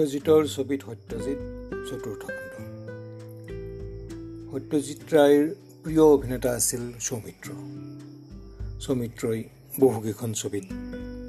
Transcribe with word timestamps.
সত্যজিতৰ 0.00 0.46
ছবিত 0.46 0.80
সত্যজিত 0.82 1.40
চতুৰ্থ 1.88 2.22
খণ্ড। 2.24 2.52
সত্যজিত 4.52 5.00
ৰায়ৰ 5.14 5.44
প্ৰিয় 5.82 6.02
অভিনেতা 6.02 6.50
আছিল 6.50 6.92
সৌমিত্ৰ। 7.00 7.48
সৌমিত্ৰই 8.80 9.42
বহুকেইখন 9.80 10.32
ছবিত 10.32 10.64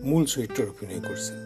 মূল 0.04 0.26
চৰিত্ৰত 0.26 0.62
অভিনয় 0.62 1.02
কৰিছিল। 1.08 1.38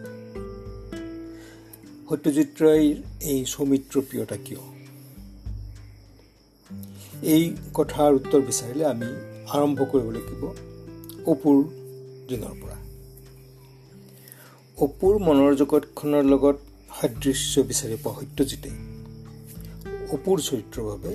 সত্যজিত 2.08 2.48
ৰায়ৰ 2.62 2.96
এই 3.20 3.44
সৌমিত্ৰ 3.44 4.00
প্ৰিয়তা 4.00 4.36
কিয়? 4.36 4.62
এই 7.22 7.56
কথাৰ 7.74 8.14
উত্তৰ 8.14 8.40
বিচাৰিলে 8.40 8.84
আমি 8.84 9.10
আৰম্ভ 9.50 9.78
কৰিব 9.92 10.08
লাগিব 10.10 10.42
অপুৰ 11.26 11.56
দিনৰ 12.28 12.54
পৰা। 12.62 12.78
অপুৰ 14.78 15.18
মনৰ 15.18 15.54
জগতখনৰ 15.54 16.24
লগত 16.24 16.56
সাদৃশ্য 17.00 17.60
বিচাৰি 17.60 17.96
পোৱা 18.02 18.20
সত্যজিতে 18.20 18.70
অপুৰ 20.14 20.36
চৰিত্ৰৰ 20.40 20.84
বাবে 20.90 21.12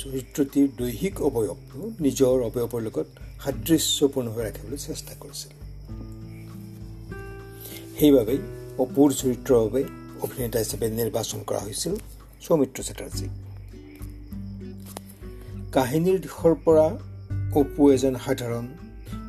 চৰিত্ৰটিৰ 0.00 0.66
দৈহিক 0.78 1.14
অৱয়ৱটো 1.20 1.80
নিজৰ 2.00 2.36
অৱয়ৱৰ 2.48 2.80
লগত 2.82 3.06
সাদৃশ্যপূৰ্ণভাৱে 3.44 4.42
ৰাখিবলৈ 4.48 4.76
চেষ্টা 4.76 5.12
কৰিছিল। 5.20 5.52
সেইবাবেই 7.98 8.38
অপুৰ 8.78 9.08
চৰিত্ৰৰ 9.12 9.58
বাবে 9.64 9.82
অভিনেতা 10.22 10.58
হিচাপে 10.58 10.86
নিৰ্বাচন 10.90 11.40
কৰা 11.46 11.60
হৈছিল 11.60 11.94
সৌমিত্ৰ 12.42 12.82
চেটাৰ্জীক 12.82 13.32
কাহিনীৰ 15.72 16.18
দিশৰ 16.20 16.54
পৰা 16.64 16.86
অপু 17.54 17.82
এজন 17.92 18.14
সাধাৰণ 18.26 18.66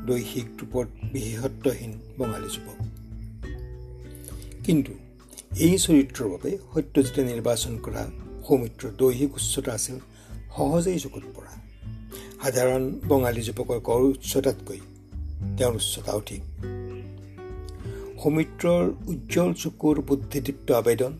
দৈহিক 0.05 0.47
ৰূপত 0.59 0.87
বিশেষত্বহীন 1.13 1.91
বঙালী 2.19 2.49
যুৱক। 2.55 2.77
কিন্তু 4.63 4.93
এই 5.51 5.77
চৰিত্ৰৰ 5.77 6.27
বাবে 6.29 6.51
সত্যজিতে 6.73 7.23
নিৰ্বাচন 7.23 7.73
কৰা 7.85 8.03
সৌমিত্ৰৰ 8.47 8.91
দৈহিক 8.97 9.31
উচ্চতা 9.35 9.71
আছিল 9.73 9.97
সহজেই 10.55 10.99
চকুত 10.99 11.23
পৰা। 11.35 11.53
সাধাৰণ 12.43 12.83
বঙালী 13.07 13.41
যুৱকৰ 13.41 13.79
গড় 13.83 14.05
উচ্চতাতকৈ 14.13 14.79
তেওঁৰ 15.57 15.75
উচ্চতা 15.75 16.11
অধিক। 16.11 16.41
সৌমিত্ৰৰ 18.21 18.83
উজ্জ্বল 19.07 19.53
চকুৰ 19.53 19.95
বুদ্ধিদীপ্ত 20.01 20.71
আবেদন 20.71 21.13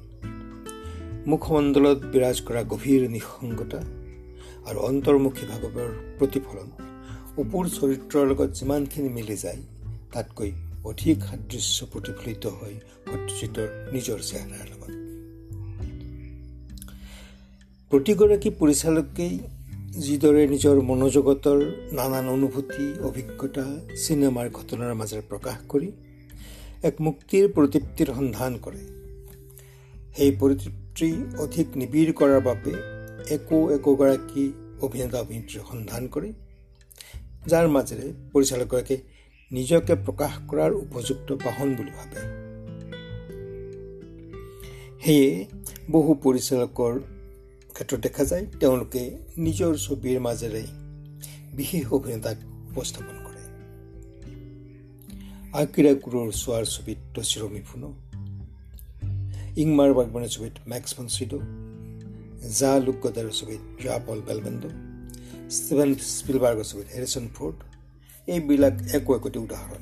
মুখমণ্ডলত 1.28 2.00
বিৰাজ 2.14 2.38
কৰা 2.48 2.62
গভীৰ 2.64 3.02
নিঃসংগতা 3.10 3.80
আৰু 4.68 4.80
অন্তৰ্মুখী 4.90 5.46
ভাগৱৰ 5.52 5.92
প্ৰতিফলন 6.20 6.68
অপুৰ 7.38 7.64
চৰিত্ৰৰ 7.78 8.26
লগত 8.28 8.50
যিমানখিনি 8.60 9.10
মিলি 9.10 9.38
যায় 9.38 9.62
তাতকৈ 10.14 10.52
অধিক 10.84 11.18
সাদৃশ্য 11.20 11.86
প্ৰতিফলিত 11.86 12.48
হয় 12.48 12.76
সত্যজিতৰ 13.06 13.68
নিজৰ 13.94 14.20
চেহেৰাৰ 14.20 14.68
লগত। 14.72 14.92
প্ৰতিগৰাকী 17.92 18.50
পৰিচালকেই 18.50 19.40
যিদৰে 19.98 20.48
নিজৰ 20.48 20.82
মনোজগতৰ 20.82 21.60
নানান 21.92 22.28
অনুভূতি 22.30 22.86
অভিজ্ঞতা 23.04 23.66
চিনেমাৰ 24.06 24.50
ঘটনাৰ 24.50 24.94
মাজেৰে 24.94 25.22
প্ৰকাশ 25.30 25.58
কৰি 25.70 25.92
এক 26.84 27.02
মুক্তিৰ 27.02 27.48
প্ৰতিপ্তিৰ 27.54 28.14
সন্ধান 28.16 28.58
কৰে। 28.58 28.82
সেই 30.18 30.32
প্ৰতিপ্তি 30.32 31.10
অধিক 31.38 31.68
নিবিড় 31.76 32.12
কৰাৰ 32.12 32.42
বাবে 32.42 32.74
একো 33.34 33.58
একোগৰাকী 33.70 34.46
অভিনেতা 34.82 35.20
অভিনেত্ৰীৰ 35.22 35.64
সন্ধান 35.72 36.08
কৰে 36.08 36.34
যাৰ 37.48 37.68
মাজেৰে 37.68 38.14
পৰিচালকগৰাকীয়ে 38.34 39.21
নিজকে 39.52 39.96
প্ৰকাশ 39.96 40.34
কৰাৰ 40.48 40.72
উপযুক্ত 40.72 41.32
বাহন 41.34 41.76
বুলি 41.76 41.92
ভাবে। 41.92 42.20
সেয়ে 45.04 45.46
বহু 45.92 46.14
পৰিচালকৰ 46.14 47.00
ক্ষেত্ৰত 47.74 48.00
দেখা 48.00 48.24
যায় 48.26 48.46
তেওঁলোকে 48.60 49.18
নিজৰ 49.38 49.74
ছবিৰ 49.78 50.20
মাজেৰে 50.20 50.64
বিশেষ 51.54 51.94
অভিনেতাক 51.94 52.38
উপস্থাপন 52.72 53.16
কৰে। 53.26 53.42
আকিৰা 55.54 55.94
কুৰৰ 56.04 56.32
চোৱাৰ 56.32 56.66
ছবিত 56.66 57.00
তচিৰমি 57.16 57.62
ফুন 57.62 57.84
ইংমাৰ 59.58 59.94
বাগবানৰ 59.94 60.28
ছবিত 60.28 60.54
মেক্স 60.68 60.90
ফনচিডো 60.94 61.40
জা 62.60 62.72
লুকগদাৰৰ 62.80 63.32
ছবিত 63.32 63.62
জা 63.84 64.00
পল 64.06 64.20
বেলবেণ্ড 64.28 64.64
ষ্টিভেন 65.52 65.90
স্পিলবাৰ্গৰ 65.96 66.66
ছবিত 66.72 66.88
হেৰিচন 66.96 67.28
ফৰ্ড 67.36 67.71
এইবিলাক 68.28 68.74
একো 68.94 69.16
একোটি 69.16 69.40
উদাহৰণ। 69.40 69.82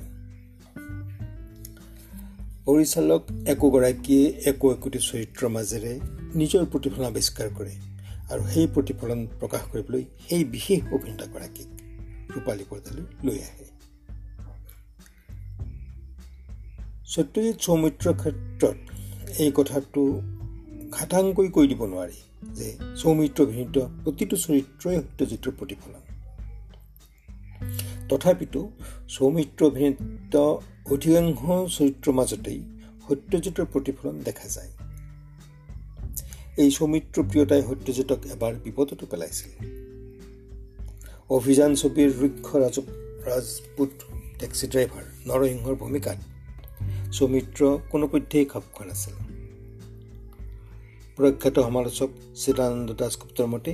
পৰিচালক 2.65 3.21
একোগৰাকীয়ে 3.45 4.25
একো 4.45 4.73
একোটি 4.73 4.99
চৰিত্ৰৰ 4.99 5.49
মাজেৰে 5.49 5.99
নিজৰ 6.35 6.65
প্ৰতিফলন 6.65 7.05
আৱিষ্কাৰ 7.05 7.49
কৰে 7.57 7.73
আৰু 8.31 8.43
সেই 8.53 8.67
প্ৰতিফলন 8.67 9.27
প্ৰকাশ 9.39 9.61
কৰিবলৈ 9.71 10.03
সেই 10.29 10.43
বিশেষ 10.43 10.81
অভিনেতাগৰাকীক 10.91 11.67
ৰূপালী 12.35 12.63
পৰ্দালৈ 12.69 13.05
লৈ 13.23 13.39
আহে। 13.39 13.65
সত্যজিৎ 17.05 17.57
সৌমিত্ৰৰ 17.61 18.13
ক্ষেত্ৰত 18.13 18.77
এই 19.39 19.51
কথাটো 19.55 20.21
খাটাংকৈ 20.91 21.47
কৈ 21.49 21.67
দিব 21.67 21.85
নোৱাৰি 21.85 22.19
যে 22.55 22.67
সৌমিত্ৰ 22.95 23.43
অভিনীত 23.43 23.77
প্ৰতিটো 24.03 24.35
চৰিত্ৰই 24.35 24.95
সত্যজিতৰ 24.95 25.51
প্ৰতিফলন। 25.51 26.08
তথাপিতো 28.09 28.71
সৌমিত্ৰ 29.09 29.65
অভিনীত 29.65 30.35
অধিকাংশ 30.91 31.41
চৰিত্ৰৰ 31.77 32.13
মাজতেই 32.13 32.59
সত্যজিতৰ 33.07 33.65
প্ৰতিফলন 33.65 34.15
দেখা 34.19 34.47
যায়। 34.47 34.71
এই 36.57 36.71
সৌমিত্ৰ 36.71 37.23
প্ৰিয়তাই 37.23 37.61
সত্যজিতক 37.61 38.19
এবাৰ 38.33 38.53
বিপদতো 38.53 39.05
পেলাইছিল। 39.11 39.51
অভিযান 41.29 41.75
ছবিৰ 41.75 42.09
ৰুক্ষ 42.21 42.55
ৰাজ 42.55 42.75
ৰাজপুত 43.27 43.89
টেক্সি 44.39 44.67
ড্ৰাইভাৰ 44.67 45.03
নৰসিংহৰ 45.27 45.75
ভূমিকাত 45.75 46.17
সৌমিত্ৰ 47.13 47.77
কোনোপধ্যেই 47.89 48.45
খাপ 48.45 48.63
খোৱা 48.73 48.85
নাছিল। 48.87 49.13
প্ৰখ্যাত 51.15 51.59
সমালোচক 51.59 52.09
চিদানন্দ 52.35 52.93
দাসগুপ্তৰ 52.93 53.45
মতে 53.45 53.71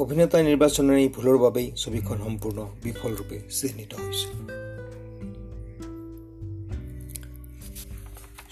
অভিনেতা 0.00 0.38
নিৰ্বাচনৰ 0.42 0.96
এই 0.96 1.08
ভুলৰ 1.16 1.38
বাবেই 1.38 1.66
ছবিখন 1.76 2.18
সম্পূৰ্ণ 2.24 2.58
বিফলৰূপে 2.84 3.36
চিহ্নিত 3.58 3.92
হৈছিল 3.94 4.30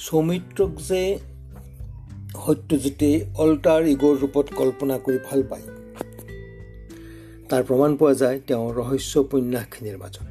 সৌমিত্ৰক 0.07 0.73
যে 0.89 1.03
সত্যজিতে 2.45 3.09
অল্টাৰ 3.43 3.83
ইগৰ 3.95 4.15
ৰূপত 4.23 4.47
কল্পনা 4.59 4.99
কৰি 5.05 5.19
ভাল 5.29 5.41
পায় 5.51 5.67
তাৰ 7.51 7.63
প্ৰমাণ 7.69 7.91
পোৱা 8.01 8.15
যায় 8.23 8.37
তেওঁৰ 8.49 8.71
ৰহস্য 8.81 9.13
উপন্যাসখিনিৰ 9.27 9.97
মাজত 10.03 10.27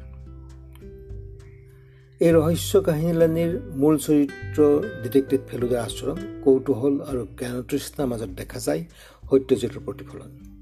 এই 2.20 2.30
ৰহস্য 2.38 2.72
কাহিনীলানিৰ 2.88 3.52
মূল 3.80 3.94
চৰিত্ৰ 4.06 4.60
ডিটেক্টিভ 5.02 5.40
ফেলুদাৰ 5.50 5.82
আচৰণ 5.88 6.18
কৌতূহল 6.44 6.94
আৰু 7.10 7.22
জ্ঞানতৃষ্ণাৰ 7.40 8.06
মাজত 8.12 8.30
দেখা 8.40 8.58
যায় 8.66 8.82
সত্যজিতৰ 9.30 9.80
প্ৰতিফলন। 9.86 10.59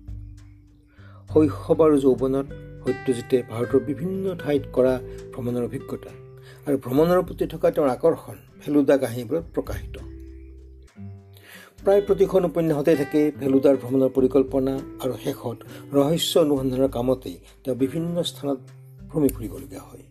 শৈশৱ 1.30 1.80
আৰু 1.84 1.96
যৌৱনত 2.04 2.46
সত্যজিতে 2.84 3.36
ভাৰতৰ 3.50 3.80
বিভিন্ন 3.80 4.24
ঠাইত 4.42 4.64
কৰা 4.72 4.94
ভ্ৰমণৰ 5.32 5.64
অভিজ্ঞতা 5.64 6.12
আৰু 6.66 6.76
ভ্ৰমণৰ 6.84 7.20
প্ৰতি 7.28 7.44
থকা 7.52 7.68
তেওঁৰ 7.70 7.88
আকৰ্ষণ 7.88 8.36
ফেলুদা 8.62 8.96
কাহিনীবোৰত 8.96 9.44
প্ৰকাশিত। 9.54 9.96
প্ৰায় 11.84 12.02
প্ৰতিখন 12.06 12.42
উপন্যাসতে 12.44 12.92
থাকে 12.96 13.20
ফেলুদাৰ 13.40 13.76
ভ্ৰমণৰ 13.82 14.10
পৰিকল্পনা 14.16 14.72
আৰু 15.02 15.14
শেষত 15.24 15.58
ৰহস্য 15.92 16.34
অনুসন্ধানৰ 16.38 16.90
কামতেই 16.96 17.36
তেওঁ 17.64 17.76
বিভিন্ন 17.76 18.16
স্থানত 18.30 18.58
ভ্ৰমি 19.10 19.28
ফুৰিবলগীয়া 19.34 19.84
হয়। 19.88 20.04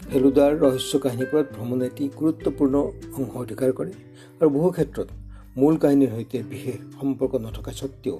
ফেলুদাৰ 0.00 0.52
ৰহস্য 0.64 0.92
কাহিনীবোৰত 1.04 1.46
ভ্ৰমণে 1.56 1.84
এটি 1.86 2.04
গুৰুত্বপূৰ্ণ 2.18 2.74
অংশ 3.18 3.32
অধিকাৰ 3.44 3.70
কৰে 3.78 3.92
আৰু 4.40 4.48
বহু 4.56 4.68
ক্ষেত্ৰত 4.70 5.08
মূল 5.56 5.74
কাহিনীৰ 5.76 6.10
সৈতে 6.16 6.38
বিশেষ 6.52 6.78
সম্পৰ্ক 7.00 7.32
নথকা 7.46 7.72
স্বত্বেও 7.80 8.18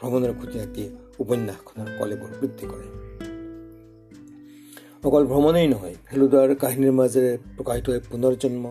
ভ্ৰমণৰ 0.00 0.32
খুঁটিনাটি 0.40 0.84
উপন্যাসখনৰ 1.22 1.88
কলেবোৰ 1.98 2.30
বৃদ্ধি 2.40 2.66
কৰে। 2.70 2.86
অকল 5.06 5.24
ভ্ৰমণেই 5.30 5.68
নহয় 5.68 5.94
ফেলুদাৰ 6.08 6.50
কাহিনীৰ 6.62 6.94
মাজেৰে 7.00 7.32
প্ৰকাশিত 7.56 7.86
হয় 7.90 8.00
পুনৰ্জন্ম 8.10 8.64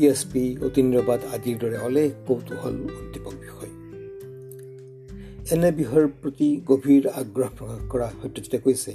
ই 0.00 0.02
এছ 0.12 0.20
পি 0.32 0.42
অতীন্দ্ৰবাদ 0.66 1.20
আদিৰ 1.34 1.56
দৰে 1.62 1.78
অলেখ 1.88 2.10
কৌতূহল 2.26 2.74
উদ্দীপক 3.00 3.34
বিষয়। 3.44 3.70
এনে 5.52 5.70
বিষয়ৰ 5.80 6.06
প্ৰতি 6.22 6.48
গভীৰ 6.70 7.04
আগ্ৰহ 7.20 7.48
প্ৰকাশ 7.58 7.80
কৰা 7.92 8.08
সত্যজিতে 8.22 8.58
কৈছে 8.64 8.92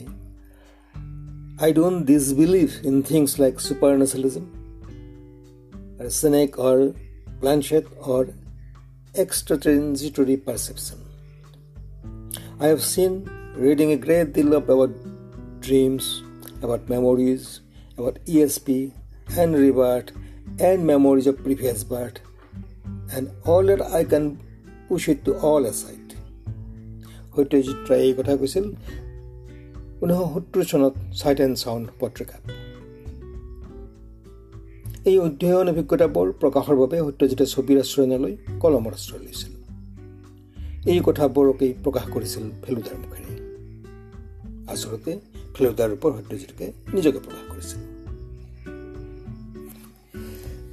I 1.63 1.69
don't 1.73 1.97
disbelieve 2.11 2.67
in 2.89 3.01
things 3.09 3.29
like 3.41 3.55
super 3.65 3.97
naturalism 4.03 4.45
seance 6.19 6.49
or 6.67 6.77
planchette 7.39 7.85
or 8.13 8.23
extra 9.23 9.55
transitory 9.63 10.35
perception 10.47 11.04
I 12.57 12.67
have 12.67 12.81
seen 12.81 13.29
reading 13.53 13.91
a 13.91 13.97
great 13.97 14.31
deal 14.31 14.53
about 14.53 14.91
dreams, 15.59 16.23
about 16.61 16.87
memories, 16.87 17.59
about 17.97 18.17
ESP 18.25 18.93
and 19.37 19.53
revert 19.53 20.13
and 20.59 20.87
memories 20.87 21.27
of 21.27 21.43
previous 21.43 21.83
birth, 21.83 22.21
and 23.11 23.29
all 23.45 23.61
that 23.63 23.81
I 23.81 24.05
can 24.05 24.39
push 24.87 25.09
it 25.09 25.25
to 25.25 25.33
all 25.39 25.65
aside. 25.65 26.01
Satyajit 27.35 27.79
ৰায়ে 27.89 28.03
এই 28.07 28.13
কথা 28.19 28.33
কৈছিল 28.41 28.65
ঊনৈছশ 30.01 30.27
সত্তৰ 30.33 30.63
চনত 30.71 30.93
চাইট 31.21 31.39
and 31.45 31.55
sound 31.63 31.85
পত্ৰিকাত 31.99 32.41
এই 35.09 35.17
অধ্যয়ন 35.25 35.67
অভিজ্ঞতাবোৰ 35.73 36.27
প্ৰকাশৰ 36.41 36.75
বাবে 36.81 36.97
সত্যজিতে 37.07 37.45
ছবিৰ 37.53 37.77
আশ্ৰয় 37.83 38.07
নলৈ 38.13 38.33
কলমৰ 38.63 38.93
আশ্ৰয় 38.99 39.23
লৈছিল 39.27 39.54
এই 40.93 40.99
কথাবোৰকেই 41.05 41.71
প্ৰকাশ 41.85 42.05
কৰিছিল 42.13 42.43
ফেলুদাৰ 42.63 42.97
মুখেৰে। 43.03 43.33
আচলতে 44.73 45.11
ফেলুদাৰ 45.55 45.87
ৰূপৰ 45.93 46.11
সত্যজিতকে 46.17 46.65
নিজকে 46.95 47.19
প্ৰকাশ 47.25 47.43
কৰিছিল। 47.51 47.79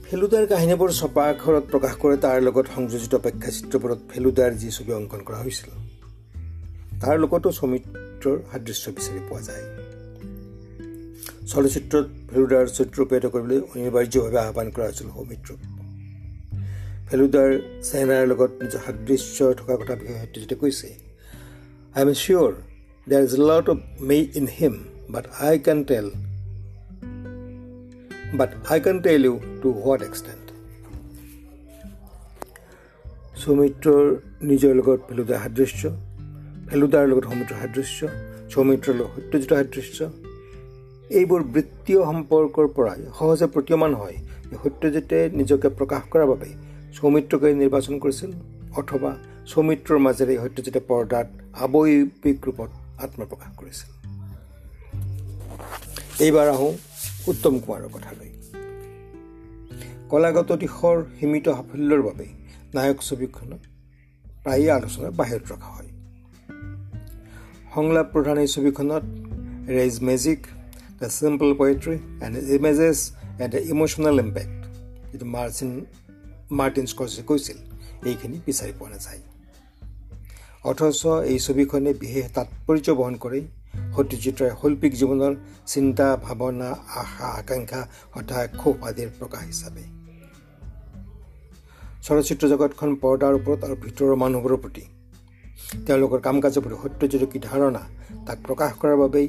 ফেলুদাৰ 0.06 0.44
কাহিনীবোৰ 0.52 0.90
ছপা 1.00 1.22
আখৰত 1.32 1.64
প্ৰকাশ 1.72 1.94
কৰে 2.02 2.16
তাৰ 2.24 2.38
লগত 2.46 2.66
সংযোজিত 2.76 3.14
প্ৰেক্ষাচিত্ৰবোৰত 3.24 4.00
ফেলুদাৰ 4.10 4.52
যি 4.60 4.68
ছবি 4.76 4.92
অংকন 5.00 5.20
কৰা 5.28 5.38
হৈছিল 5.44 5.70
তাৰ 7.02 7.16
লগতো 7.22 7.48
সৌমিত্ৰৰ 7.58 8.36
সাদৃশ্য 8.50 8.84
বিচাৰি 8.96 9.20
পোৱা 9.28 9.42
যায়। 9.48 9.64
চলচ্চিত্ৰত 11.52 12.06
ফেলুদাৰ 12.30 12.64
চৰিত্ৰ 12.76 12.96
ৰূপায়িত 13.00 13.26
কৰিবলৈ 13.34 13.58
অনিবাৰ্যভাৱে 13.72 14.38
আহ্বান 14.44 14.68
কৰা 14.74 14.86
হৈছিল 14.88 15.08
সৌমিত্ৰক 15.16 15.71
ফেলুদাৰ 17.12 17.50
চেহেৰাৰ 17.86 18.28
লগত 18.28 18.50
নিজৰ 18.60 18.80
সাদৃশ্য 18.84 19.48
থকা 19.56 19.74
কথা 19.80 19.94
বিষয়ে 19.96 20.20
সত্যজিতে 20.20 20.56
কৈছে 20.60 20.88
I 21.94 22.02
am 22.04 22.12
sure 22.20 22.52
there 23.06 23.22
is 23.24 23.34
lot 23.40 23.66
of 23.72 23.78
me 24.10 24.16
in 24.40 24.46
him 24.58 24.78
but 25.16 25.28
I 25.40 25.58
can 25.66 25.82
tell 25.90 26.08
but 28.38 28.50
I 28.70 28.78
can 28.80 29.02
tell 29.08 29.20
you 29.24 29.34
to 29.62 29.74
what 29.80 30.06
extent 30.08 30.46
সৌমিত্ৰৰ 33.42 34.02
নিজৰ 34.46 34.74
লগত 34.74 34.98
ফেলুদাৰ 35.08 35.38
সাদৃশ্য 35.44 35.82
ফেলুদাৰ 36.70 37.04
লগত 37.08 37.24
সৌমিত্ৰৰ 37.28 37.58
সাদৃশ্য 37.60 38.00
সৌমিত্ৰৰ 38.50 38.94
লগত 38.96 39.14
সত্যজিতৰ 39.16 39.56
সাদৃশ্য 39.60 39.98
এইবোৰ 41.10 41.40
বৃত্তীয় 41.54 42.00
সম্পৰ্কৰ 42.10 42.66
পৰাই 42.76 43.00
সহজে 43.18 43.46
প্ৰতীয়মান 43.54 43.92
হয় 43.94 44.16
সত্যজিতে 44.62 45.18
নিজকে 45.38 45.68
প্ৰকাশ 45.78 46.12
কৰাৰ 46.12 46.30
বাবে 46.34 46.71
সৌমিত্ৰকে 46.96 47.48
নিৰ্বাচন 47.54 47.94
কৰিছিল 47.98 48.30
অথবা 48.80 49.10
সৌমিত্ৰৰ 49.52 49.98
মাজেৰে 50.06 50.34
সত্যজিতে 50.42 50.80
পৰ্দাত 50.88 51.28
আৱয়িক 51.64 52.38
ৰূপত 52.46 52.70
আত্মপ্ৰকাশ 53.04 53.50
কৰিছিল। 53.60 53.90
এইবাৰ 56.24 56.48
আহোঁ 56.48 56.72
উত্তম 57.26 57.54
কুমাৰৰ 57.58 57.90
কথালৈ। 57.96 58.30
কলাগত 60.10 60.50
দিশৰ 60.62 60.96
সীমিত 61.20 61.46
সাফল্যৰ 61.58 62.02
বাবে 62.02 62.26
নায়ক 62.74 62.98
ছবিখনক 63.08 63.60
প্ৰায়ে 64.44 64.68
আলোচনাৰ 64.78 65.12
বাহিৰত 65.20 65.44
ৰখা 65.52 65.70
হয়। 65.74 65.90
সংলাপ 67.74 68.06
প্ৰধান 68.12 68.36
এই 68.38 68.48
ছবিখনত 68.54 69.04
Ray's 69.76 69.94
magic 70.08 70.40
the 71.00 71.08
simple 71.18 71.50
poetry 71.54 71.96
and 72.24 72.34
images 72.56 72.98
and 73.40 73.50
the 73.54 73.60
emotional 73.72 74.16
impact 74.24 74.60
যিটো 75.12 75.26
মাৰ্চিন 75.26 75.70
মাৰ্টিন 76.58 76.86
স্কৰ্চে 76.92 77.22
কৈছিল 77.28 77.58
এইখিনি 78.08 78.36
বিচাৰি 78.46 78.72
পোৱা 78.78 78.90
নাযায়। 78.94 79.20
অথচ 80.70 81.00
এই 81.30 81.38
ছবিখনে 81.46 81.90
বিশেষ 82.02 82.26
তাৎপৰ্য 82.36 82.86
বহন 83.00 83.14
কৰে 83.24 83.40
সত্যজিতৰ 83.94 84.48
শৈল্পিক 84.60 84.92
জীৱনৰ 85.00 85.32
চিন্তা 85.72 86.06
ভাৱনা 86.26 86.68
আশা 87.02 87.28
আকাংক্ষা 87.40 87.80
হতাশ 88.14 88.44
ক্ষোভ 88.60 88.74
আদিৰ 88.88 89.08
প্ৰকাশ 89.18 89.42
হিচাপে। 89.50 89.84
চলচ্চিত্ৰ 92.06 92.44
জগতখন 92.52 92.90
পৰ্দাৰ 93.02 93.32
ওপৰত 93.38 93.60
আৰু 93.66 93.74
ভিতৰৰ 93.84 94.12
মানুহবোৰৰ 94.22 94.58
প্ৰতি। 94.64 94.84
তেওঁলোকৰ 95.86 96.20
কাম 96.26 96.36
কাজৰ 96.44 96.62
প্ৰতি 96.64 96.76
সত্যজিত 96.82 97.22
কি 97.32 97.38
ধাৰণা 97.48 97.82
তাক 98.26 98.38
প্ৰকাশ 98.46 98.70
কৰাৰ 98.80 98.98
বাবেই 99.02 99.28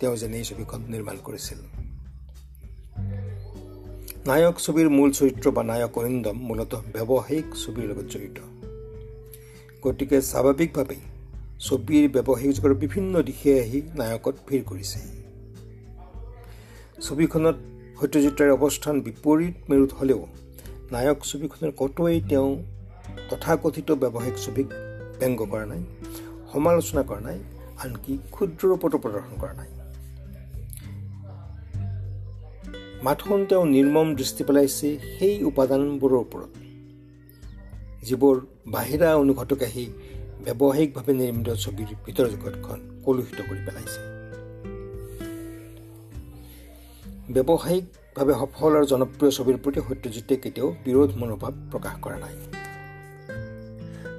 তেওঁ 0.00 0.14
যেনে 0.20 0.36
এই 0.40 0.44
ছবিখন 0.50 0.80
নিৰ্মাণ 0.92 1.16
কৰিছিল। 1.26 1.60
নায়ক 4.28 4.56
ছবিৰ 4.58 4.88
মূল 4.88 5.10
চৰিত্ৰ 5.10 5.50
বা 5.50 5.62
নায়ক 5.62 5.98
অৰিন্দম 5.98 6.36
মূলতঃ 6.48 6.82
ব্যৱসায়িক 6.92 7.46
ছবিৰ 7.62 7.84
লগত 7.90 8.06
জড়িত। 8.12 8.38
গতিকে 9.84 10.20
স্বাভাৱিকভাৱেই 10.20 11.00
ছবিৰ 11.60 12.04
ব্যৱসায়িক 12.08 12.52
জগতৰ 12.56 12.74
বিভিন্ন 12.74 13.22
দিশে 13.22 13.60
আহি 13.60 13.82
নায়কত 13.94 14.36
ভিৰ 14.48 14.62
কৰিছে। 14.64 15.00
ছবিখনত 17.02 17.56
সত্যজিতৰ 18.00 18.50
অৱস্থান 18.50 18.96
বিপৰীত 19.00 19.54
মেৰুত 19.70 19.92
হ'লেও 19.92 20.26
নায়ক 20.92 21.18
ছবিখনৰ 21.24 21.70
কতোৱেই 21.76 22.20
তেওঁ 22.28 22.50
তথাকথিত 23.30 23.88
ব্যৱসায়িক 23.92 24.36
ছবিক 24.44 24.68
ব্যংগ 25.20 25.40
কৰা 25.52 25.66
নাই 25.66 25.82
সমালোচনা 26.52 27.02
কৰা 27.02 27.20
নাই 27.20 27.38
আনকি 27.84 28.12
ক্ষুদ্ৰ 28.30 28.62
ৰূপতো 28.68 28.96
প্ৰদৰ্শন 28.98 29.34
কৰা 29.40 29.54
নাই। 29.54 29.73
মাথোন 33.04 33.46
তেওঁ 33.46 33.64
নিৰ্মম 33.66 34.14
দৃষ্টি 34.14 34.44
পেলাইছে 34.44 34.98
সেই 35.18 35.44
উপাদানবোৰৰ 35.44 36.14
ওপৰত। 36.14 36.52
যিবোৰ 38.02 38.36
বাহিৰা 38.66 39.08
অনুঘটক 39.16 39.62
আহি 39.62 39.84
ব্যৱসায়িকভাৱে 40.44 41.12
নিৰ্মিত 41.12 41.48
ছবিৰ 41.64 41.88
ভিতৰ 42.06 42.26
জগতখন 42.28 42.78
কলুষিত 43.04 43.38
কৰি 43.48 43.60
পেলাইছে। 43.66 44.00
ব্যৱসায়িকভাৱে 47.34 48.34
সফল 48.40 48.70
আৰু 48.76 48.86
জনপ্ৰিয় 48.86 49.30
ছবিৰ 49.30 49.56
প্ৰতি 49.56 49.80
সত্যজিতে 49.88 50.34
কেতিয়াও 50.36 50.68
বিৰোধ 50.84 51.10
মনোভাৱ 51.16 51.52
প্ৰকাশ 51.70 51.94
কৰা 52.02 52.18
নাই। 52.18 52.34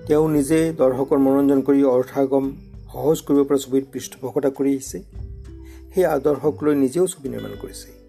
তেওঁ 0.07 0.29
নিজে 0.29 0.59
দৰ্শকৰ 0.77 1.17
মনোৰঞ্জন 1.17 1.59
কৰি 1.61 1.83
অৰ্থাগম 1.95 2.45
সহজ 2.93 3.17
কৰিব 3.21 3.43
পৰা 3.43 3.57
ছবিৰ 3.57 3.83
পৃষ্ঠপোষকতা 3.91 4.49
কৰি 4.49 4.69
আহিছে। 4.69 5.03
সেই 5.93 6.05
আদৰ্শক 6.05 6.55
লৈ 6.63 6.75
নিজেও 6.75 7.07
ছবি 7.07 7.29
নিৰ্মাণ 7.29 7.55
কৰিছে। 7.61 8.04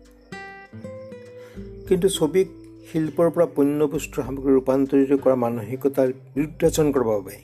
কিন্তু 1.89 2.09
ছবিক 2.19 2.49
শিল্পৰ 2.89 3.29
পৰা 3.35 3.47
পণ্য 3.57 3.87
বস্তুৰ 3.93 4.25
সামগ্ৰী 4.27 4.53
ৰূপান্তৰিত 4.57 5.13
কৰা 5.25 5.37
মানসিকতাৰ 5.45 6.09
বিৰুদ্ধাচৰণ 6.35 6.89
কৰাৰ 6.95 7.07
বাবে 7.11 7.37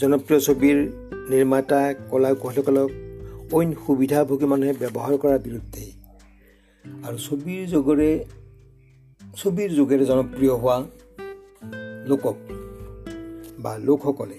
জনপ্ৰিয় 0.00 0.40
ছবিৰ 0.46 0.76
নিৰ্মাতা 1.32 1.80
কলা 2.10 2.30
কৌশলকালক 2.42 2.90
অইন 3.56 3.70
সুবিধাভোগী 3.86 4.46
মানুহে 4.52 4.72
ব্যৱহাৰ 4.82 5.14
কৰাৰ 5.22 5.40
বিৰুদ্ধে। 5.46 5.84
আৰু 7.06 7.16
ছবিৰ 7.26 7.60
যোগেৰে 7.74 8.10
ছবিৰ 9.40 9.68
যোগেৰে 9.78 10.04
জনপ্ৰিয় 10.10 10.54
হোৱা 10.62 10.76
লোকক 12.10 12.36
বা 13.62 13.72
লোকসকলে 13.88 14.38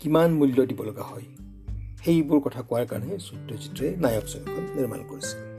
কিমান 0.00 0.28
মূল্য 0.38 0.58
দিব 0.70 0.80
লগা 0.88 1.04
হয় 1.10 1.26
সেইবোৰ 2.02 2.38
কথা 2.46 2.60
কোৱাৰ 2.68 2.86
কাৰণে 2.90 3.14
সত্যজিতে 3.28 3.86
নায়ক 4.02 4.24
ছবিখন 4.32 4.64
নিৰ্মাণ 4.76 5.00
কৰিছিল। 5.10 5.57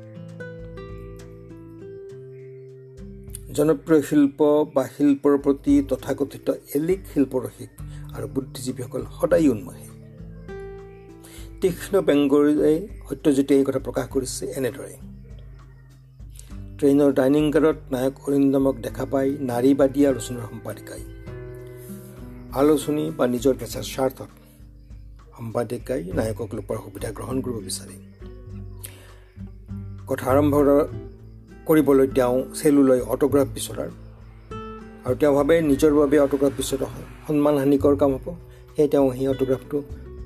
জনপ্ৰিয় 3.54 4.02
শিল্প 4.02 4.40
বা 4.74 4.88
শিল্পৰ 4.98 5.38
প্ৰতি 5.38 5.82
তথাকথিত 5.90 6.50
এলিক 6.76 7.00
শিল্পৰসিক 7.14 7.70
আৰু 8.14 8.28
বুদ্ধিজীৱীসকল 8.28 9.06
সদায় 9.22 9.48
উন্মহে। 9.48 9.88
তীক্ষ্ণ 11.62 12.02
বেংগৰে 12.02 12.88
সত্যজিতে 13.10 13.56
এই 13.56 13.64
কথা 13.66 13.80
প্ৰকাশ 13.80 14.08
কৰিছে 14.08 14.46
এনেদৰে। 14.46 14.96
ট্ৰেইনৰ 16.78 17.14
ডাইনিং 17.14 17.52
কাৰত 17.52 17.76
নায়ক 17.92 18.30
অৰিন্দমক 18.30 18.76
দেখা 18.76 19.06
পাই 19.06 19.38
নাৰীবাদী 19.42 20.06
আলোচনাৰ 20.06 20.42
সম্পাদিকাই। 20.42 21.04
আলোচনী 22.54 23.12
বা 23.18 23.28
নিজৰ 23.28 23.54
পেচাৰ 23.60 23.84
স্বাৰ্থত 23.84 24.30
সম্পাদিকাই 25.38 26.04
নায়কক 26.04 26.50
লোকৰ 26.56 26.78
সুবিধা 26.78 27.12
গ্ৰহণ 27.12 27.42
কৰিব 27.42 27.58
বিচাৰে। 27.58 27.96
কথা 30.08 30.32
আৰম্ভ 30.32 30.54
কৰিবলৈ 31.70 32.08
তেওঁ 32.18 32.38
চেলুলৈ 32.60 33.00
অট'গ্ৰাফ 33.14 33.48
বিচৰাৰ 33.56 33.90
আৰু 35.06 35.16
তেওঁ 35.22 35.34
ভাবে 35.36 35.56
নিজৰ 35.62 35.92
বাবে 36.00 36.18
অট'গ্ৰাফ 36.20 36.54
বিচৰা 36.58 36.88
সন্মানহানিকৰ 37.28 37.96
কাম 38.02 38.12
হ'ব। 38.16 38.28
সেয়ে 38.76 38.90
তেওঁ 38.94 39.08
সেই 39.18 39.28
অট'গ্ৰাফটো 39.34 39.78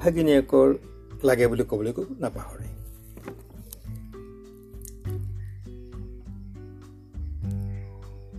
ভাগিনীয়েকৰ 0.02 0.68
লাগে 1.24 1.46
বুলি 1.48 1.64
ক'বলৈ 1.72 1.92
নাপাহৰে। 2.24 2.68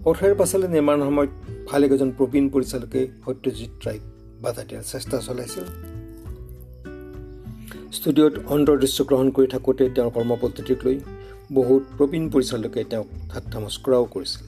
পথেৰ 0.04 0.32
পাছলৈ 0.40 0.68
নিৰ্মাণৰ 0.68 1.04
সময়ত 1.08 1.32
ভালেকেইজন 1.70 2.10
প্ৰবীণ 2.18 2.44
পৰিচালকে 2.54 3.00
সত্যজিৎ 3.24 3.72
ৰায়ক 3.86 4.02
বাধা 4.42 4.62
দিয়াৰ 4.68 4.84
চেষ্টা 4.92 5.16
চলাইছিল। 5.26 5.64
ষ্টুডিঅ'ত 7.96 8.34
অন্তৰ্দৃশ্য 8.54 8.98
গ্ৰহণ 9.04 9.28
কৰি 9.30 9.46
থাকোঁতে 9.54 9.84
তেওঁৰ 9.96 10.10
কৰ্মপদ্ধতিক 10.16 10.78
লৈ 10.86 10.96
বহুত 11.54 11.82
প্ৰবীণ 11.96 12.30
পৰিচালকে 12.30 12.84
তেওঁক 12.84 13.06
ঠাট্টা 13.30 13.60
মস্কৰাও 13.60 14.04
কৰিছিল। 14.04 14.44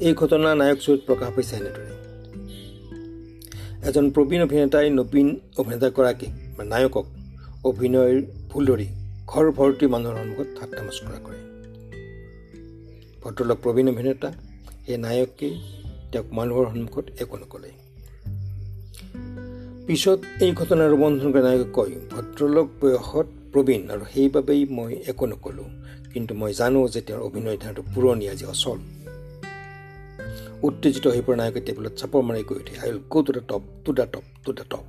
এই 0.00 0.14
ঘটনা 0.14 0.54
নায়ক 0.54 0.78
চৰিত 0.78 1.00
প্ৰকাশ 1.06 1.30
পাইছে 1.34 1.56
এনেদৰে। 1.56 1.92
এজন 3.88 4.10
প্ৰবীণ 4.10 4.42
অভিনেতাই 4.42 4.90
নবীন 4.90 5.40
অভিনেতাগৰাকীক 5.58 6.32
বা 6.56 6.64
নায়কক 6.64 7.06
অভিনয়ৰ 7.64 8.22
ভুল 8.50 8.66
ধৰি 8.66 8.88
ঘৰ 9.26 9.50
ভৰ্তি 9.50 9.86
মানুহৰ 9.86 10.16
সন্মুখত 10.16 10.46
ঠাট্টা 10.60 10.82
মস্কৰা 10.82 11.18
কৰে। 11.24 11.40
ভদ্ৰলোক 13.22 13.58
প্ৰবীণ 13.62 13.88
অভিনেতা 13.88 14.32
সেই 14.86 14.96
নায়কেই 14.96 15.54
তেওঁক 16.12 16.26
মানুহৰ 16.32 16.64
সন্মুখত 16.66 17.04
একো 17.20 17.36
নকলে। 17.36 17.70
পিছত 19.86 20.18
এই 20.40 20.52
ঘটনাৰ 20.52 20.90
ৰোমন্থন 20.90 21.32
কৰি 21.32 21.42
নায়কে 21.42 21.70
কয় 21.72 21.94
ভদ্ৰলোক 22.10 22.68
বয়সত 22.80 23.26
প্ৰবীণ 23.54 23.90
আৰু 23.90 24.04
সেইবাবেই 24.14 24.62
মই 24.70 24.92
একো 25.06 25.26
নকলোঁ। 25.26 25.68
কিন্তু 26.12 26.34
মই 26.34 26.52
জানো 26.54 26.88
যে 26.88 27.00
তেওঁৰ 27.00 27.22
অভিনয় 27.22 27.58
ধাৰণাটো 27.62 27.82
পুৰণি 27.94 28.28
আজি 28.28 28.44
অচল। 28.44 28.78
উত্তেজিত 30.62 31.06
হৈ 31.06 31.22
পৰা 31.26 31.36
নায়কে 31.36 31.60
টেবুলত 31.60 31.92
চাপৰ 31.92 32.22
মাৰি 32.22 32.42
কৈ 32.42 32.56
উঠে 32.56 32.74
I 32.78 32.88
will 32.90 33.00
go 33.10 33.22
to 33.22 33.32
the 33.32 33.42
top? 33.48 33.62
To 33.84 33.92
the 33.92 34.06
top? 34.12 34.24
To 34.44 34.52
the 34.52 34.64
top? 34.70 34.84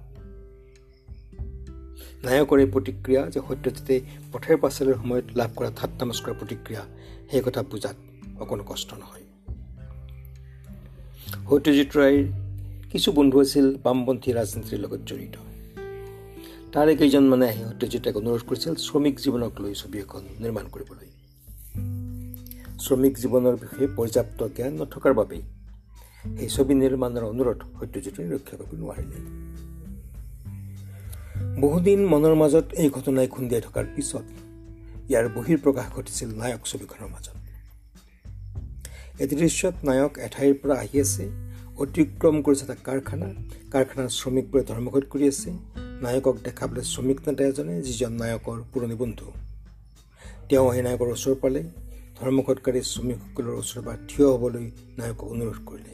নায়কৰ 2.24 2.60
এই 2.60 2.70
প্ৰতিক্ৰিয়া 2.72 3.22
যে 3.30 3.40
সত্যজিতে 3.48 3.96
পথেৰ 4.34 4.58
পাচলিৰ 4.58 4.96
সময়ত 4.96 5.26
লাভ 5.36 5.50
কৰা 5.56 5.70
ঠাট্টা 5.76 6.06
মস্কৰাৰ 6.06 6.36
প্ৰতিক্ৰিয়া 6.40 6.84
সেই 7.32 7.42
কথা 7.46 7.62
বুজাত 7.64 7.98
অকণো 8.40 8.64
কষ্ট 8.64 8.90
নহয়। 8.94 9.26
সত্যজিৎ 11.50 11.90
ৰায়ৰ 11.98 12.24
কিছু 12.92 13.12
বন্ধু 13.12 13.38
আছিল 13.40 13.66
বামপন্থী 13.84 14.30
ৰাজনীতিৰ 14.34 14.80
লগত 14.80 15.02
জড়িত। 15.06 15.36
তাৰে 16.76 16.94
কেইজনমানে 17.00 17.46
আহি 17.52 17.62
সত্যজিৎ 17.68 18.06
অনুৰোধ 18.20 18.42
কৰিছিল 18.48 18.74
শ্ৰমিক 18.86 19.16
জীৱনক 19.24 19.54
লৈ 19.64 19.74
ছবি 19.82 19.98
এখন 20.06 20.24
নিৰ্মাণ 20.44 20.66
কৰিবলৈ। 20.74 21.08
শ্ৰমিক 22.86 23.14
জীৱনৰ 23.24 23.56
বিষয়ে 23.62 23.88
পৰ্যাপ্ত 23.98 24.40
জ্ঞান 24.56 24.74
নথকাৰ 24.82 25.14
বাবেই 25.20 25.44
সেই 26.38 26.50
ছবি 26.56 26.74
নিৰ্মাণৰ 26.82 27.24
অনুৰোধ 27.34 27.60
সত্যজিতে 27.78 28.22
ৰক্ষা 28.34 28.56
কৰিব 28.60 28.72
নোৱাৰিলে। 28.82 29.20
বহুদিন 31.64 32.00
মনৰ 32.14 32.36
মাজত 32.42 32.66
এই 32.82 32.90
ঘটনাই 32.98 33.28
খুন্দিয়াই 33.36 33.64
থকাৰ 33.68 33.86
পিছত 33.96 34.26
ইয়াৰ 35.10 35.26
বহিৰ 35.36 35.58
প্ৰকাশ 35.66 35.88
ঘটিছিল 35.96 36.30
নায়ক 36.42 36.62
ছবিখনৰ 36.72 37.10
মাজত। 37.14 37.38
এটি 39.24 39.34
দৃশ্যত 39.42 39.76
নায়ক 39.88 40.14
এঠাইৰ 40.28 40.54
পৰা 40.62 40.76
আহি 40.84 40.98
আছে 41.06 41.24
অতিক্ৰম 41.84 42.36
কৰিছে 42.46 42.64
এটা 42.68 42.76
কাৰখানা 42.88 43.28
কাৰখানাৰ 43.74 44.08
শ্ৰমিকবোৰে 44.20 44.64
ধৰ্মঘট 44.70 45.04
কৰি 45.14 45.28
আছে 45.36 45.52
নায়কক 46.06 46.36
দেখাবলৈ 46.48 46.84
শ্ৰমিক 46.94 47.20
নেতা 47.28 47.44
এজনে 47.52 47.76
যিজন 47.88 48.12
নায়কৰ 48.22 48.58
পুৰণি 48.72 48.96
বন্ধু। 49.02 49.28
তেওঁ 50.50 50.66
আহি 50.72 50.82
নায়কৰ 50.88 51.10
ওচৰ 51.16 51.36
পালে 51.44 51.62
ধৰ্মঘটকাৰী 52.18 52.80
শ্ৰমিকসকলৰ 52.92 53.56
ওচৰৰ 53.62 53.82
পৰা 53.86 53.98
থিয় 54.10 54.28
হ'বলৈ 54.34 54.66
নায়কক 55.00 55.28
অনুৰোধ 55.34 55.60
কৰিলে। 55.70 55.94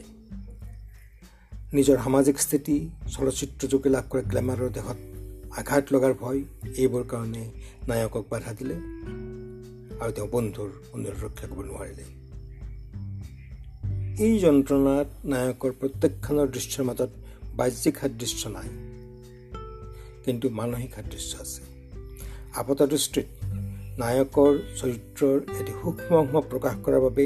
নিজৰ 1.76 1.96
সামাজিক 2.04 2.36
স্থিতি 2.44 2.76
চলচ্চিত্ৰযোগে 3.14 3.88
লাভ 3.94 4.04
কৰা 4.10 4.22
গ্লেমাৰৰ 4.30 4.70
দেশত 4.78 4.98
আঘাত 5.58 5.84
লগাৰ 5.94 6.12
ভয় 6.20 6.40
এইবোৰ 6.76 7.04
কাৰণে 7.12 7.44
নায়কক 7.88 8.24
বাধা 8.30 8.52
দিলে 8.58 8.76
আৰু 10.02 10.10
তেওঁ 10.16 10.28
বন্ধুৰ 10.34 10.70
অনুৰোধ 10.94 11.18
ৰক্ষা 11.24 11.46
কৰিব 11.50 11.66
নোৱাৰিলে। 11.70 12.04
এই 14.24 14.34
যন্ত্ৰণাত 14.38 15.08
নায়কৰ 15.24 15.72
প্ৰত্যেকখনৰ 15.80 16.46
দৃশ্যৰ 16.54 16.84
মাজত 16.84 17.10
বাহ্যিক 17.56 17.94
সাদৃশ্য 18.00 18.42
নাই। 18.48 18.68
কিন্তু 20.24 20.50
মানসিক 20.50 20.94
সাদৃশ্য 20.94 21.38
আছে। 21.40 21.62
আপাত 22.54 22.82
দৃষ্টিত 22.82 23.26
নায়কৰ 23.98 24.52
চৰিত্ৰৰ 24.76 25.36
এটি 25.60 25.72
সূক্ষ্ম 25.82 26.40
প্ৰকাশ 26.40 26.74
কৰাৰ 26.84 27.00
বাবে 27.00 27.24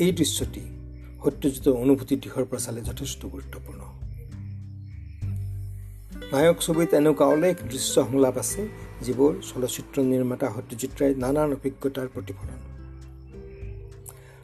এই 0.00 0.12
দৃশ্যটি 0.12 0.60
সত্যজিতৰ 1.24 1.72
অনুভূতিৰ 1.72 2.18
দিশৰ 2.18 2.44
পৰা 2.44 2.58
চালে 2.58 2.80
যথেষ্ট 2.80 3.26
গুৰুত্বপূৰ্ণ। 3.26 3.80
নায়ক 6.32 6.58
ছবিত 6.60 6.94
এনেকুৱা 6.94 7.26
অলেখ 7.26 7.56
দৃশ্য 7.62 7.94
সংলাপ 7.94 8.36
আছে 8.38 8.68
যিবোৰ 9.00 9.32
চলচ্চিত্ৰ 9.42 10.02
নিৰ্মাতা 10.02 10.46
সত্যজিৎ 10.56 10.90
ৰায় 11.00 11.14
নানান 11.14 11.52
অভিজ্ঞতাৰ 11.52 12.08
প্ৰতিফলন। 12.08 12.60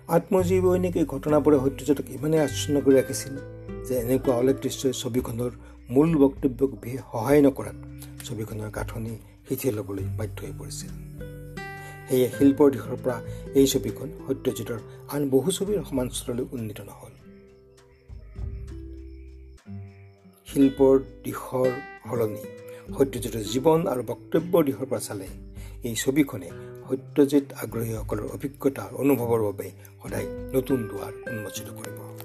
আত্মজীৱনীক 0.09 0.97
এই 0.97 1.05
ঘটনাবোৰে 1.05 1.57
সত্যজিতক 1.65 2.11
ইমানেই 2.11 2.41
আচ্ছন্ন 2.41 2.81
কৰি 2.81 2.95
ৰাখিছিল 2.95 3.35
যে 3.85 3.95
এনেকুৱা 3.95 4.35
অলেখ 4.35 4.57
দৃশ্যই 4.63 4.93
ছবিখনৰ 4.93 5.51
মূল 5.91 6.11
বক্তব্যক 6.19 6.71
সহায় 7.13 7.43
নকৰাত 7.43 7.79
ছবিখনৰ 8.25 8.71
গাঁথনি 8.71 9.15
শিথিল 9.49 9.75
ল'বলৈ 9.75 10.05
বাধ্য 10.19 10.39
হৈ 10.45 10.53
পৰিছিল। 10.59 10.91
সেয়ে 12.09 12.29
শিল্পৰ 12.39 12.69
দিশৰ 12.71 12.97
পৰা 13.05 13.17
এই 13.55 13.67
ছবিখন 13.67 14.09
সত্যজিতৰ 14.27 14.81
আন 15.09 15.23
বহু 15.31 15.49
ছবিৰ 15.51 15.79
সমান 15.91 16.09
স্তৰলৈ 16.09 16.45
উন্নীত 16.53 16.81
নহ'ল। 16.81 17.15
শিল্পৰ 20.49 20.95
দিশৰ 21.25 21.71
সলনি 22.09 22.45
সত্যজিতৰ 22.99 23.43
জীৱন 23.53 23.81
আৰু 23.87 24.03
বক্তব্যৰ 24.03 24.63
দিশৰ 24.65 24.87
পৰা 24.91 25.01
চালে 25.01 25.29
এই 25.85 25.95
ছবিখনে 25.95 26.49
সত্যজিত 26.89 27.47
আগ্ৰহীসকলৰ 27.63 28.27
অভিজ্ঞতা 28.37 28.85
অনুভৱৰ 29.01 29.41
বাবে 29.49 29.69
সদায় 30.03 30.27
নতুন 30.55 30.79
দুৱাৰ 30.91 31.13
উন্মোচিত 31.31 31.69
কৰিব। 31.79 32.18